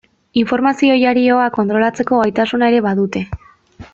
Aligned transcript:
Informazio 0.43 0.95
jarioa 1.01 1.43
kontrolatzeko 1.59 2.21
gaitasuna 2.23 2.73
ere 2.73 2.83
badute. 2.89 3.25